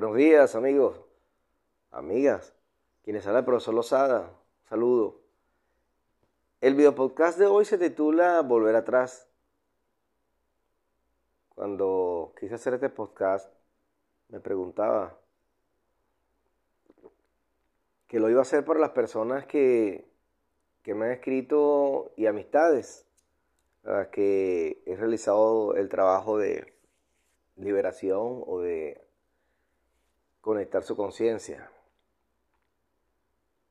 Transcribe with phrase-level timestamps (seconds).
[0.00, 1.00] Buenos días, amigos,
[1.90, 2.54] amigas,
[3.02, 4.30] quienes habla el profesor Lozada.
[4.68, 5.20] Saludo.
[6.60, 9.26] El video podcast de hoy se titula Volver atrás.
[11.48, 13.52] Cuando quise hacer este podcast,
[14.28, 15.18] me preguntaba
[18.06, 20.08] que lo iba a hacer para las personas que,
[20.84, 23.04] que me han escrito y amistades,
[24.12, 26.72] que he realizado el trabajo de
[27.56, 29.07] liberación o de
[30.40, 31.70] conectar su conciencia.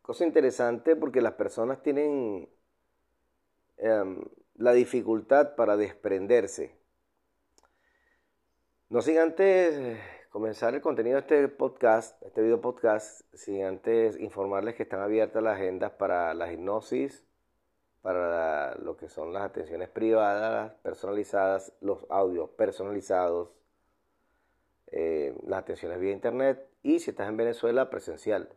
[0.02, 2.49] Cosa interesante porque las personas tienen
[3.77, 4.23] em,
[4.55, 6.77] la dificultad para desprenderse.
[8.89, 9.99] No sin antes
[10.30, 15.44] comenzar el contenido de este podcast, este video podcast, sin antes informarles que están abiertas
[15.44, 17.25] las agendas para la hipnosis,
[18.02, 23.49] para lo que son las atenciones privadas, personalizadas, los audios personalizados,
[24.87, 28.49] eh, las atenciones vía internet y si estás en Venezuela, presencial.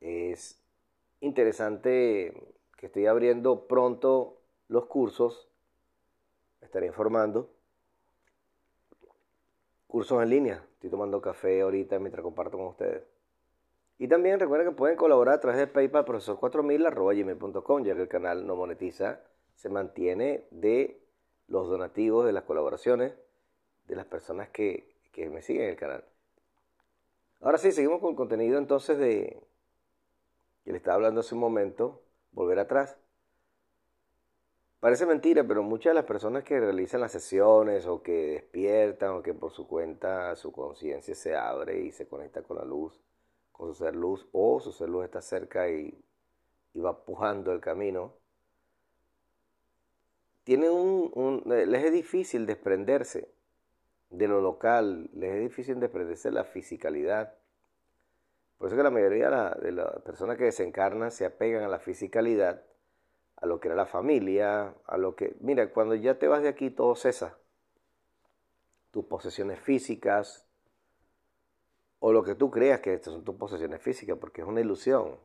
[0.00, 0.60] Es
[1.20, 2.34] interesante
[2.76, 5.48] que estoy abriendo pronto los cursos,
[6.60, 7.50] estaré informando.
[9.86, 13.04] Cursos en línea, estoy tomando café ahorita mientras comparto con ustedes.
[13.98, 18.46] Y también recuerden que pueden colaborar a través de PayPal profesor4000 ya que el canal
[18.46, 19.20] no monetiza,
[19.54, 21.00] se mantiene de
[21.46, 23.14] los donativos de las colaboraciones
[23.92, 26.02] de las personas que, que me siguen en el canal.
[27.42, 29.38] Ahora sí, seguimos con el contenido entonces de
[30.64, 32.96] que le estaba hablando hace un momento, volver atrás.
[34.80, 39.22] Parece mentira, pero muchas de las personas que realizan las sesiones o que despiertan o
[39.22, 42.98] que por su cuenta su conciencia se abre y se conecta con la luz,
[43.52, 46.02] con su ser luz o su ser luz está cerca y,
[46.72, 48.14] y va pujando el camino,
[50.44, 53.28] tienen un, un, les es difícil desprenderse
[54.12, 57.34] de lo local, les es difícil desprenderse de la fisicalidad.
[58.58, 62.62] Por eso que la mayoría de las personas que desencarnan se apegan a la fisicalidad,
[63.36, 65.34] a lo que era la familia, a lo que...
[65.40, 67.38] Mira, cuando ya te vas de aquí todo cesa.
[68.90, 70.46] Tus posesiones físicas,
[71.98, 75.18] o lo que tú creas que estas son tus posesiones físicas, porque es una ilusión.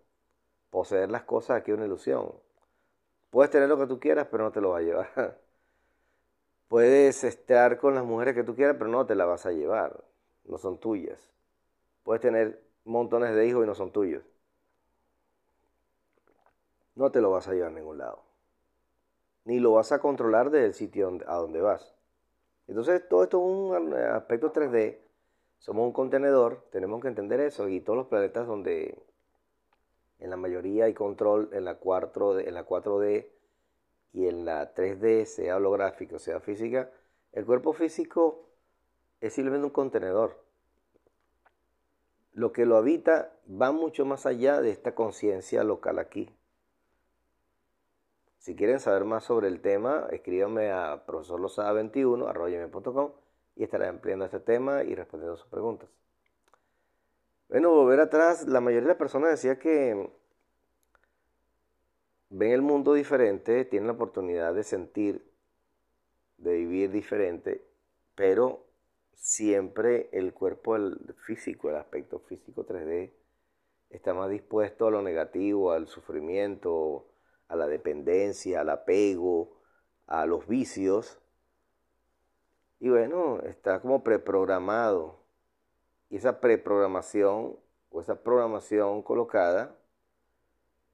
[0.70, 2.31] Poseer las cosas aquí es una ilusión.
[3.30, 5.42] Puedes tener lo que tú quieras, pero no te lo va a llevar.
[6.67, 10.03] Puedes estar con las mujeres que tú quieras, pero no te las vas a llevar.
[10.45, 11.31] No son tuyas.
[12.03, 14.23] Puedes tener montones de hijos y no son tuyos.
[16.95, 18.23] No te lo vas a llevar a ningún lado.
[19.45, 21.95] Ni lo vas a controlar desde el sitio a donde vas.
[22.67, 24.97] Entonces, todo esto es un aspecto 3D.
[25.59, 27.69] Somos un contenedor, tenemos que entender eso.
[27.69, 29.01] Y todos los planetas donde
[30.19, 33.29] en la mayoría hay control en la 4D, en la 4D
[34.13, 36.90] y en la 3D, sea holográfica, sea física,
[37.34, 38.47] el cuerpo físico
[39.22, 40.44] es simplemente un contenedor.
[42.34, 46.29] Lo que lo habita va mucho más allá de esta conciencia local aquí.
[48.38, 53.13] Si quieren saber más sobre el tema, escríbanme a profesorlosada21
[53.56, 55.90] y estaré ampliando este tema y respondiendo sus preguntas.
[57.50, 60.12] Bueno, volver atrás, la mayoría de las personas decía que
[62.30, 65.26] ven el mundo diferente, tienen la oportunidad de sentir,
[66.38, 67.66] de vivir diferente,
[68.16, 68.66] pero
[69.14, 73.12] siempre el cuerpo el físico, el aspecto físico 3D,
[73.90, 77.08] está más dispuesto a lo negativo, al sufrimiento,
[77.48, 79.58] a la dependencia, al apego,
[80.06, 81.20] a los vicios.
[82.80, 85.20] Y bueno, está como preprogramado.
[86.09, 87.58] Y esa preprogramación
[87.90, 89.76] o esa programación colocada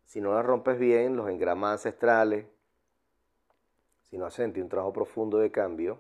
[0.06, 2.46] si no la rompes bien, los engramas ancestrales,
[4.10, 6.00] si no haces un trabajo profundo de cambio,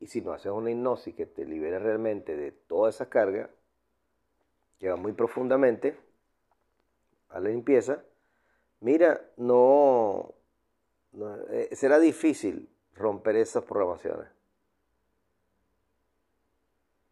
[0.00, 3.48] y si no haces una hipnosis que te libere realmente de toda esa carga,
[4.88, 5.96] va muy profundamente
[7.28, 8.02] a la limpieza,
[8.80, 10.34] mira, no,
[11.50, 14.28] eh, será difícil romper esas programaciones.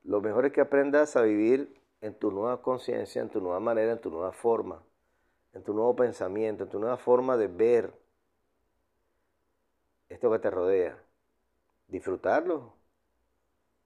[0.04, 3.92] Lo mejor es que aprendas a vivir en tu nueva conciencia, en tu nueva manera,
[3.92, 4.82] en tu nueva forma,
[5.52, 7.92] en tu nuevo pensamiento, en tu nueva forma de ver
[10.08, 10.98] esto que te rodea.
[11.88, 12.74] Disfrutarlo,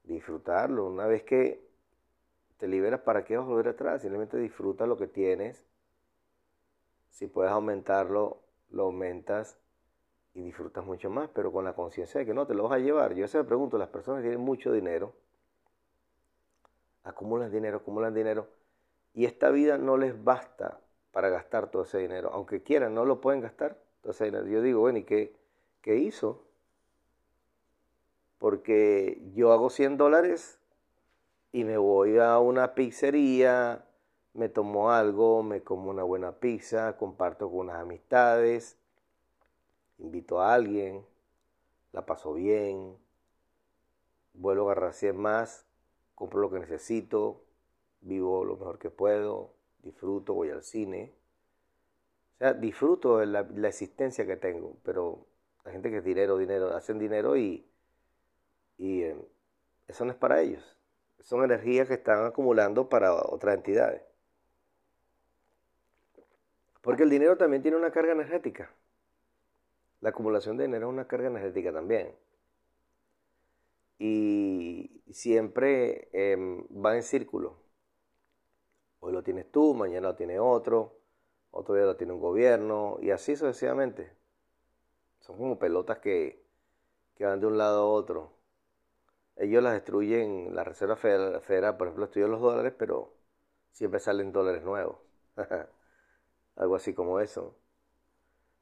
[0.04, 0.86] disfrutarlo.
[0.86, 1.64] Una vez que
[2.58, 4.02] te liberas, ¿para qué vas a volver atrás?
[4.02, 5.66] Simplemente disfruta lo que tienes.
[7.10, 8.40] Si puedes aumentarlo,
[8.70, 9.58] lo aumentas
[10.34, 12.78] y disfrutas mucho más, pero con la conciencia de que no te lo vas a
[12.78, 13.14] llevar.
[13.14, 15.14] Yo se me pregunto, las personas que tienen mucho dinero,
[17.04, 18.48] acumulan dinero, acumulan dinero,
[19.14, 20.80] y esta vida no les basta
[21.12, 22.30] para gastar todo ese dinero.
[22.32, 24.46] Aunque quieran, no lo pueden gastar dinero.
[24.46, 25.36] Yo digo, bueno, ¿y qué,
[25.80, 26.44] qué hizo?
[28.44, 30.58] porque yo hago 100 dólares
[31.50, 33.86] y me voy a una pizzería,
[34.34, 38.76] me tomo algo, me como una buena pizza, comparto con unas amistades,
[39.96, 41.06] invito a alguien,
[41.92, 42.98] la paso bien,
[44.34, 45.64] vuelvo a agarrar 100 más,
[46.14, 47.44] compro lo que necesito,
[48.00, 51.12] vivo lo mejor que puedo, disfruto, voy al cine.
[52.34, 55.26] O sea, disfruto de la, existencia que tengo, pero
[55.64, 57.66] la gente que es dinero, dinero, hacen dinero y,
[58.76, 59.16] y eh,
[59.88, 60.76] eso no es para ellos.
[61.20, 64.02] Son energías que están acumulando para otras entidades.
[66.82, 68.70] Porque el dinero también tiene una carga energética.
[70.02, 72.14] La acumulación de dinero es una carga energética también.
[73.98, 77.56] Y siempre em, va en círculo.
[79.00, 80.98] Hoy lo tienes tú, mañana lo tiene otro,
[81.50, 84.10] otro día lo tiene un gobierno y así sucesivamente.
[85.20, 86.44] Son como pelotas que,
[87.20, 88.32] van de un lado a otro.
[89.36, 93.14] Ellos las destruyen, la Reserva Federal, por ejemplo, estudia los dólares, pero
[93.72, 94.98] siempre salen dólares nuevos.
[96.56, 97.56] Algo así como eso.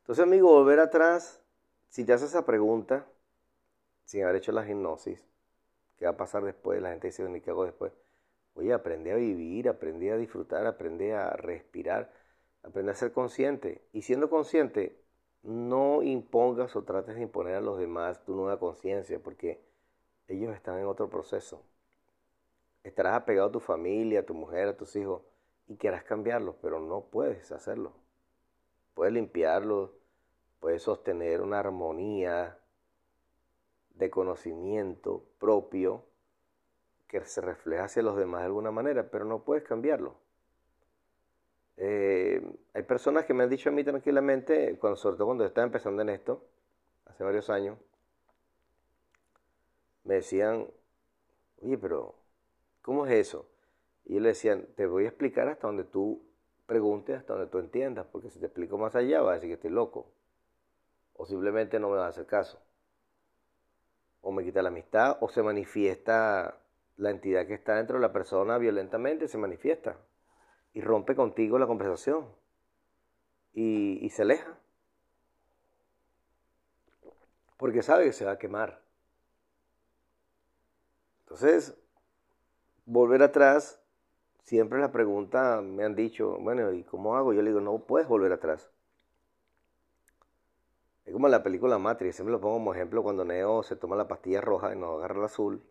[0.00, 1.40] Entonces, amigo, volver atrás,
[1.88, 3.06] si te haces esa pregunta,
[4.04, 5.24] sin haber hecho la hipnosis,
[5.96, 6.80] ¿qué va a pasar después?
[6.82, 7.92] La gente dice, ¿qué hago después?
[8.54, 12.12] Oye, aprendí a vivir, aprendí a disfrutar, aprendí a respirar,
[12.62, 13.82] aprendí a ser consciente.
[13.92, 15.00] Y siendo consciente,
[15.42, 19.60] no impongas o trates de imponer a los demás tu nueva conciencia, porque
[20.28, 21.62] ellos están en otro proceso.
[22.84, 25.22] Estarás apegado a tu familia, a tu mujer, a tus hijos,
[25.68, 27.92] y quieras cambiarlos, pero no puedes hacerlo.
[28.94, 29.90] Puedes limpiarlos,
[30.60, 32.58] puedes sostener una armonía
[33.94, 36.04] de conocimiento propio
[37.08, 40.16] que se refleja hacia los demás de alguna manera, pero no puedes cambiarlo.
[41.76, 42.42] Eh,
[42.74, 46.02] hay personas que me han dicho a mí tranquilamente, cuando, sobre todo cuando estaba empezando
[46.02, 46.44] en esto,
[47.06, 47.78] hace varios años,
[50.04, 50.66] me decían,
[51.60, 52.14] oye, pero
[52.82, 53.46] ¿cómo es eso?
[54.04, 56.22] Y le decían, te voy a explicar hasta donde tú
[56.66, 59.54] preguntes, hasta donde tú entiendas, porque si te explico más allá vas a decir que
[59.54, 60.06] estoy loco.
[61.14, 62.58] O simplemente no me vas a hacer caso.
[64.22, 66.56] O me quita la amistad, o se manifiesta
[66.96, 69.96] la entidad que está dentro de la persona violentamente se manifiesta
[70.72, 72.26] y rompe contigo la conversación
[73.54, 74.58] y, se aleja.
[77.58, 78.80] Porque sabe que se va a quemar.
[81.24, 81.76] Entonces,
[82.86, 83.80] volver atrás,
[84.42, 87.32] siempre la pregunta me han dicho, bueno, ¿y cómo hago?
[87.32, 88.71] Yo le digo, no puedes volver atrás.
[91.04, 94.08] Es como la película Matrix, siempre lo pongo como ejemplo cuando Neo se toma la
[94.08, 95.62] pastilla roja y no agarra la azul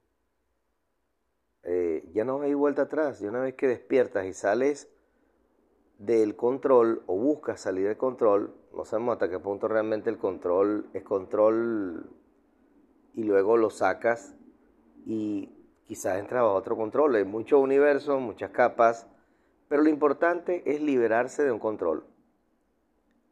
[1.64, 3.22] eh, ya no hay vuelta atrás.
[3.22, 4.90] Y una vez que despiertas y sales
[5.98, 10.90] del control o buscas salir del control, no sabemos hasta qué punto realmente el control
[10.94, 12.10] es control
[13.14, 14.36] y luego lo sacas
[15.06, 15.50] y
[15.86, 17.16] quizás entra a otro control.
[17.16, 19.08] Hay muchos universos, muchas capas,
[19.68, 22.06] pero lo importante es liberarse de un control.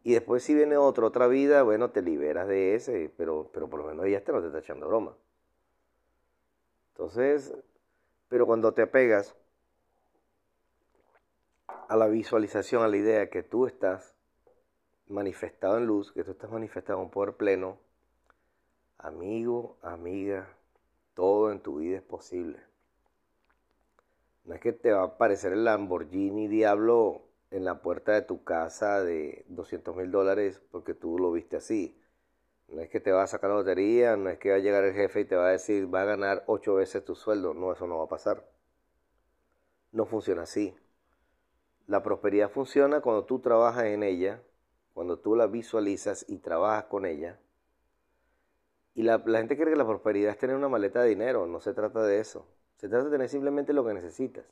[0.03, 3.81] Y después si viene otro, otra vida, bueno, te liberas de ese, pero, pero por
[3.81, 5.15] lo menos ya este no te está echando broma.
[6.93, 7.53] Entonces,
[8.27, 9.35] pero cuando te apegas
[11.67, 14.15] a la visualización, a la idea que tú estás
[15.07, 17.77] manifestado en luz, que tú estás manifestado en poder pleno,
[18.99, 20.55] amigo, amiga,
[21.13, 22.59] todo en tu vida es posible.
[24.45, 28.43] No es que te va a aparecer el Lamborghini Diablo en la puerta de tu
[28.43, 31.95] casa de 200 mil dólares porque tú lo viste así.
[32.67, 34.83] No es que te va a sacar la lotería, no es que va a llegar
[34.83, 37.53] el jefe y te va a decir, va a ganar ocho veces tu sueldo.
[37.53, 38.45] No, eso no va a pasar.
[39.91, 40.75] No funciona así.
[41.87, 44.43] La prosperidad funciona cuando tú trabajas en ella,
[44.93, 47.39] cuando tú la visualizas y trabajas con ella.
[48.93, 51.47] Y la, la gente cree que la prosperidad es tener una maleta de dinero.
[51.47, 52.45] No se trata de eso.
[52.77, 54.45] Se trata de tener simplemente lo que necesitas.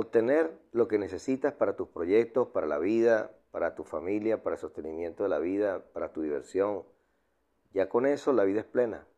[0.00, 4.60] Obtener lo que necesitas para tus proyectos, para la vida, para tu familia, para el
[4.60, 6.84] sostenimiento de la vida, para tu diversión.
[7.72, 9.08] Ya con eso la vida es plena.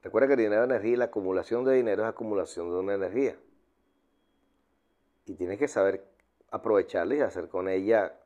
[0.00, 2.94] Recuerda que el dinero es energía y la acumulación de dinero es acumulación de una
[2.94, 3.36] energía.
[5.26, 6.02] Y tienes que saber
[6.50, 8.18] aprovecharla y hacer con ella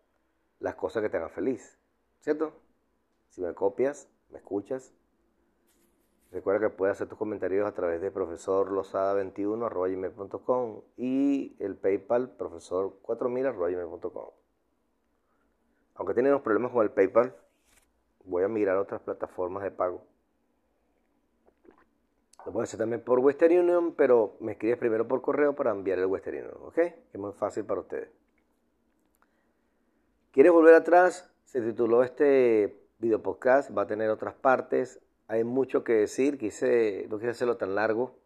[0.61, 1.77] las cosas que te hagan feliz.
[2.21, 2.53] ¿Cierto?
[3.31, 4.95] Si me copias, me escuchas.
[6.31, 14.31] Recuerda que puedes hacer tus comentarios a través de profesorlosada21.com y el PayPal profesor4000.com.
[15.95, 17.35] Aunque tenemos problemas con el PayPal,
[18.25, 20.03] voy a migrar a otras plataformas de pago.
[22.45, 25.99] Lo puedes hacer también por Western Union, pero me escribes primero por correo para enviar
[25.99, 26.79] el Western Union, ¿ok?
[26.79, 28.11] Es muy fácil para ustedes.
[30.31, 31.33] ¿Quieres volver atrás?
[31.45, 35.01] Se tituló este video podcast, va a tener otras partes.
[35.29, 38.17] Hay mucho que decir, quise, no quise hacerlo tan largo.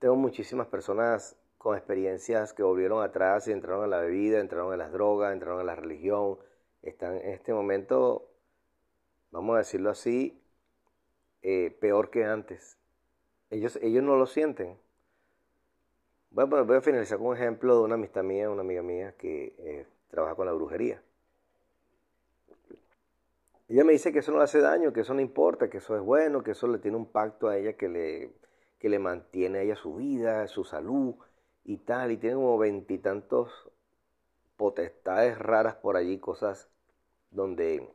[0.00, 4.80] Tengo muchísimas personas con experiencias que volvieron atrás y entraron en la bebida, entraron en
[4.80, 6.38] las drogas, entraron en la religión.
[6.82, 8.28] Están en este momento,
[9.30, 10.42] vamos a decirlo así,
[11.42, 12.76] eh, peor que antes.
[13.50, 14.76] Ellos, ellos no lo sienten.
[16.32, 19.54] Bueno, voy a finalizar con un ejemplo de una amistad mía, una amiga mía que
[19.58, 21.00] eh, trabaja con la brujería.
[23.72, 25.96] Ella me dice que eso no le hace daño, que eso no importa, que eso
[25.96, 28.30] es bueno, que eso le tiene un pacto a ella que le,
[28.78, 31.14] que le mantiene a ella su vida, su salud
[31.64, 32.12] y tal.
[32.12, 33.70] Y tiene como veintitantos
[34.58, 36.68] potestades raras por allí, cosas
[37.30, 37.90] donde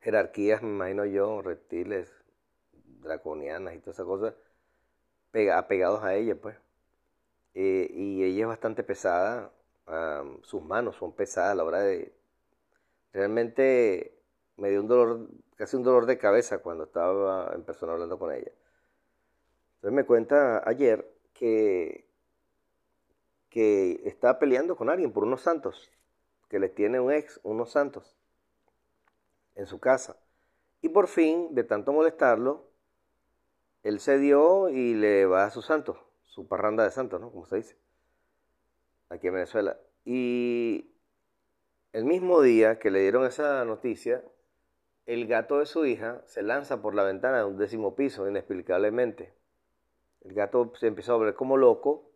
[0.00, 2.10] jerarquías, me imagino yo, reptiles,
[3.02, 4.34] draconianas y todas esas cosas,
[5.54, 6.56] apegados a ella, pues.
[7.52, 9.52] Eh, y ella es bastante pesada,
[10.44, 12.14] sus manos son pesadas a la hora de...
[13.12, 14.19] Realmente
[14.60, 18.32] me dio un dolor, casi un dolor de cabeza cuando estaba en persona hablando con
[18.32, 18.52] ella.
[19.76, 22.06] Entonces me cuenta ayer que,
[23.48, 25.90] que estaba peleando con alguien por unos santos,
[26.48, 28.16] que le tiene un ex, unos santos,
[29.54, 30.16] en su casa.
[30.82, 32.68] Y por fin, de tanto molestarlo,
[33.82, 37.30] él se dio y le va a su santo, su parranda de santos, ¿no?
[37.30, 37.78] Como se dice,
[39.08, 39.78] aquí en Venezuela.
[40.04, 40.92] Y
[41.92, 44.22] el mismo día que le dieron esa noticia,
[45.12, 49.34] el gato de su hija se lanza por la ventana de un décimo piso, inexplicablemente.
[50.20, 52.12] El gato se empezó a ver como loco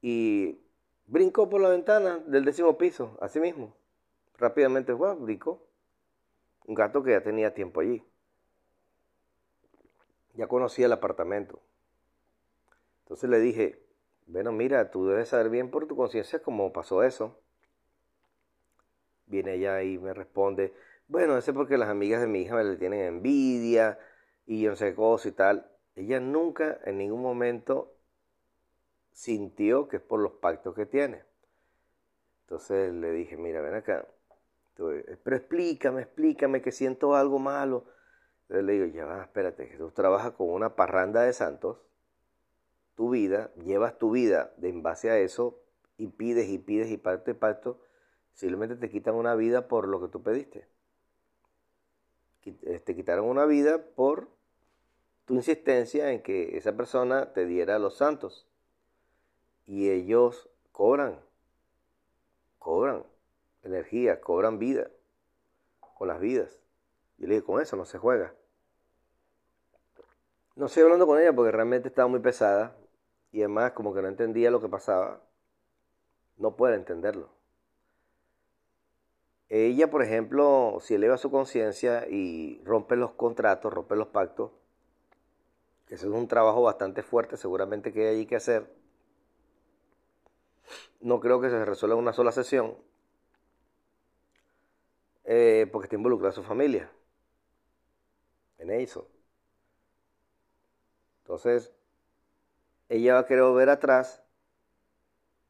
[0.00, 0.60] y
[1.06, 3.74] brincó por la ventana del décimo piso, así mismo.
[4.38, 5.66] Rápidamente fue, brincó.
[6.66, 8.00] Un gato que ya tenía tiempo allí.
[10.34, 11.60] Ya conocía el apartamento.
[13.02, 13.82] Entonces le dije,
[14.28, 17.40] bueno, mira, tú debes saber bien por tu conciencia cómo pasó eso.
[19.26, 20.72] Viene ella y me responde,
[21.10, 23.98] bueno, ese es porque las amigas de mi hija me le tienen envidia
[24.46, 25.68] y yo no sé cosa y tal.
[25.96, 27.96] Ella nunca en ningún momento
[29.10, 31.24] sintió que es por los pactos que tiene.
[32.42, 34.06] Entonces le dije, mira, ven acá.
[34.76, 37.86] pero explícame, explícame que siento algo malo.
[38.42, 41.78] Entonces le digo, ya va, espérate, que tú trabajas con una parranda de santos,
[42.94, 45.60] tu vida, llevas tu vida de en base a eso
[45.96, 47.80] y pides y pides y pacto y pacto,
[48.32, 50.68] simplemente te quitan una vida por lo que tú pediste
[52.40, 54.28] te este, quitaron una vida por
[55.24, 58.46] tu insistencia en que esa persona te diera los santos.
[59.66, 61.20] Y ellos cobran,
[62.58, 63.04] cobran
[63.62, 64.90] energía, cobran vida
[66.00, 66.58] con las vidas.
[67.18, 68.34] Y le dije, con eso no se juega.
[70.56, 72.76] No estoy hablando con ella porque realmente estaba muy pesada
[73.32, 75.22] y además como que no entendía lo que pasaba.
[76.36, 77.39] No puede entenderlo.
[79.50, 84.52] Ella, por ejemplo, si eleva su conciencia y rompe los contratos, rompe los pactos,
[85.88, 88.72] eso es un trabajo bastante fuerte, seguramente que hay que hacer.
[91.00, 92.76] No creo que se resuelva en una sola sesión,
[95.24, 96.88] eh, porque está involucrada su familia
[98.58, 99.08] en eso.
[101.22, 101.72] Entonces,
[102.88, 104.22] ella va a querer volver atrás,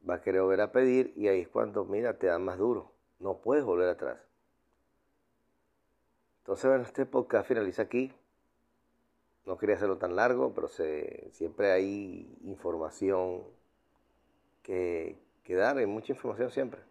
[0.09, 2.91] va a querer volver a pedir, y ahí es cuando, mira, te dan más duro.
[3.21, 4.17] No puedes volver atrás.
[6.39, 8.11] Entonces, bueno, este podcast finaliza aquí.
[9.45, 13.43] No quería hacerlo tan largo, pero siempre hay información
[14.63, 16.81] que, que dar, hay mucha información siempre.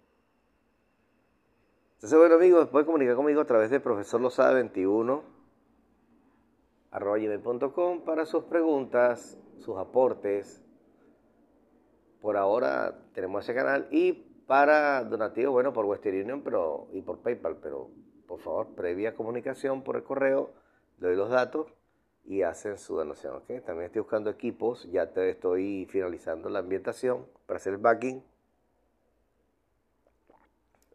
[1.94, 4.20] Entonces, bueno amigos, pueden comunicar conmigo a través de profesor
[4.54, 5.22] 21
[8.04, 10.62] para sus preguntas, sus aportes.
[12.20, 17.20] Por ahora tenemos ese canal y para donativos, bueno, por Western Union pero, y por
[17.20, 17.88] PayPal, pero
[18.26, 20.50] por favor, previa comunicación por el correo,
[20.98, 21.68] doy los datos
[22.24, 23.64] y hacen su donación, ¿ok?
[23.64, 28.24] También estoy buscando equipos, ya te estoy finalizando la ambientación para hacer el backing.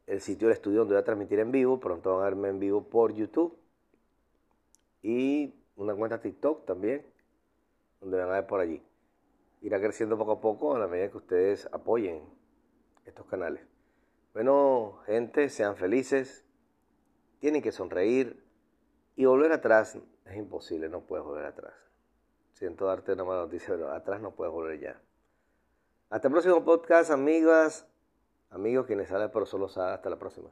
[0.05, 2.59] El sitio del estudio donde voy a transmitir en vivo, pronto van a verme en
[2.59, 3.57] vivo por YouTube.
[5.01, 7.05] Y una cuenta TikTok también,
[8.01, 8.83] donde van a ver por allí.
[9.61, 12.21] Irá creciendo poco a poco a la medida que ustedes apoyen
[13.05, 13.65] estos canales.
[14.33, 16.45] Bueno, gente, sean felices,
[17.39, 18.43] tienen que sonreír
[19.15, 21.73] y volver atrás es imposible, no puedes volver atrás.
[22.53, 25.01] Siento darte una mala noticia, pero atrás no puedes volver ya.
[26.09, 27.87] Hasta el próximo podcast, amigas,
[28.49, 30.49] amigos, quienes salen por solo Hasta la próxima.